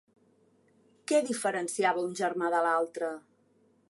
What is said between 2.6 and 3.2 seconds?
l'altre?